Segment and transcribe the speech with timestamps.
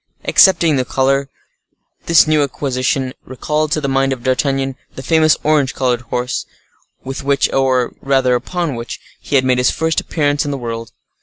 [0.23, 1.29] Excepting the color,
[2.07, 6.47] this new acquisition recalled to the mind of D'Artagnan the famous orange colored horse,
[7.03, 10.91] with which, or rather upon which, he had made his first appearance in the world.